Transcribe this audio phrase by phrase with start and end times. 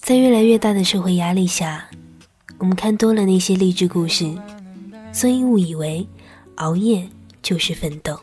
[0.00, 1.84] 在越来越大的社会压力下
[2.58, 4.32] 我们看多了那些励志故事
[5.12, 6.06] 所以误以为
[6.54, 7.06] 熬夜
[7.42, 8.16] 就是奋斗。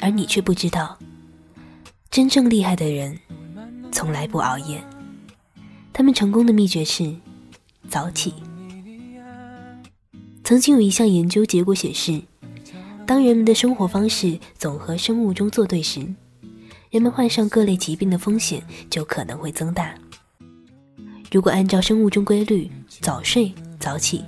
[0.00, 0.98] 而你却不知道
[2.10, 3.18] 真正厉害的人
[3.92, 4.82] 从来不熬夜。
[5.92, 7.14] 他们成功的秘诀是
[7.90, 8.32] 早起。
[10.44, 12.22] 曾经有一项研究结果显示
[13.08, 16.06] 当人们的生活方式总和生物钟作对时，
[16.90, 19.94] 人们患上各类疾病的风险就可能会增大。
[21.32, 23.50] 如果按照生物钟规律早睡
[23.80, 24.22] 早起，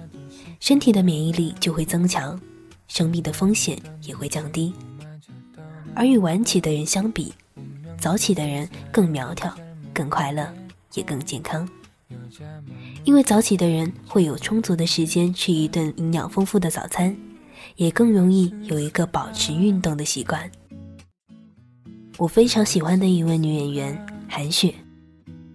[0.61, 2.41] 身体的免疫力就会增强，
[2.89, 4.73] 生病的风险也会降低。
[5.95, 7.35] 而与晚起的人相比，
[7.99, 9.55] 早起的人更苗条、
[9.93, 10.51] 更快乐，
[10.95, 11.69] 也更健康。
[13.05, 17.15] 因为早起的人会有充足的时间吃一顿营养丰富的早餐。
[17.77, 20.51] 也更容易有一个保持运动的习惯。
[22.17, 24.75] 我非常喜欢的一位女演员韩雪，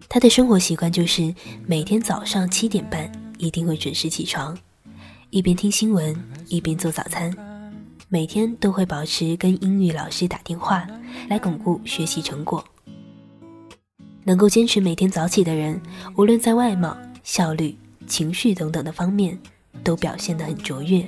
[0.10, 1.34] 她的生活习惯就是
[1.68, 4.58] 每天早上七点半一定会准时起床，
[5.30, 6.16] 一边听新闻
[6.48, 7.32] 一边做早餐，
[8.10, 10.88] 每天都会保持跟英语老师打电话
[11.30, 12.64] 来巩固学习成果。
[14.24, 15.80] 能够坚持每天早起的人，
[16.18, 19.38] 无论在外貌、效率、情绪等等的方面，
[19.84, 21.08] 都表现得很卓越。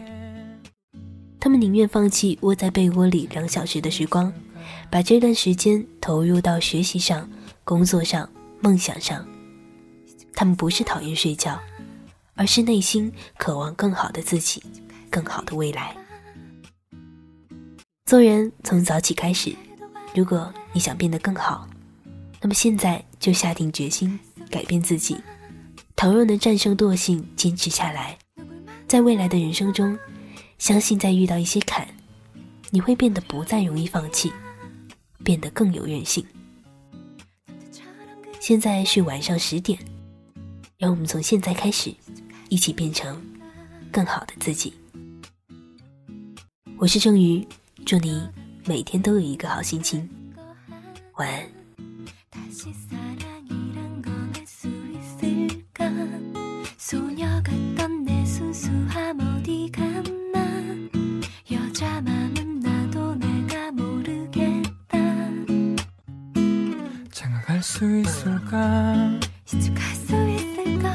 [1.48, 4.34] 他们宁愿放弃窝在被窝里两小时的时光，
[4.90, 7.26] 把这段时间投入到学习上、
[7.64, 9.26] 工作上、梦想上。
[10.34, 11.58] 他们不是讨厌睡觉，
[12.36, 14.62] 而是内心渴望更好的自己、
[15.10, 15.96] 更好的未来。
[18.06, 19.56] 做人从早起开始，
[20.14, 21.66] 如果你想变得更好，
[22.42, 24.20] 那么现在就下定决心
[24.52, 25.16] 改变自己。
[25.96, 28.18] 倘若能战胜惰性，坚持下来，
[28.86, 29.98] 在未来的人生中。
[30.58, 31.88] 相信在遇到一些坎，
[32.72, 34.32] 你会变得不再容易放弃，
[35.24, 36.26] 变得更有韧性。
[38.40, 39.78] 现在是晚上十点，
[40.78, 41.94] 让我们从现在开始，
[42.50, 43.22] 一起变成
[43.92, 44.74] 更好的自己。
[46.78, 47.46] 我是郑宇，
[47.86, 48.28] 祝你
[48.66, 50.10] 每天都有一个好心情，
[51.16, 52.97] 晚安。
[67.62, 69.20] 수 있을까?
[69.46, 70.94] 시집갈 수 있을까?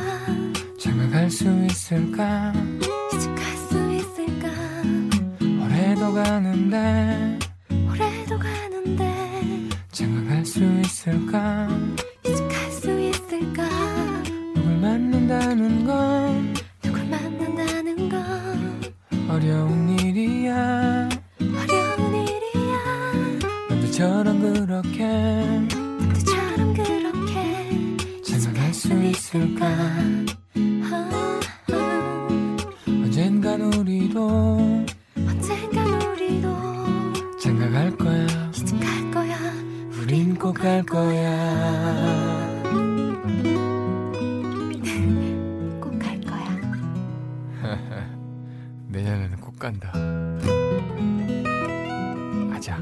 [0.79, 2.53] 장가갈 수 있을까?
[3.11, 4.49] 시집갈 수 있을까?
[5.65, 7.39] 올해도 가는데
[7.89, 11.69] 올해도 가는데 장가갈 수 있을까?
[12.25, 13.69] 시집갈 수 있을까?
[14.55, 18.83] 누굴 만난다는 건 누굴 만난다는 건
[19.29, 21.09] 어려운 일이야
[21.41, 23.39] 어려운 일이야
[23.71, 25.82] 너도처럼 그렇게
[29.33, 29.67] 있을까?
[32.87, 34.85] 언젠간 우리도
[35.17, 36.49] 언젠간 우리도
[37.41, 38.27] 장가 갈 거야.
[38.55, 39.37] 이제 갈 거야.
[40.01, 42.63] 우린 꼭 갈 거야.
[45.81, 46.61] 꼭 갈 거야.
[48.89, 49.91] 내년에는 꼭 간다.
[52.55, 52.79] 아자